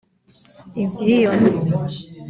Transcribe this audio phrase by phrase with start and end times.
[0.83, 1.47] ibyiyoni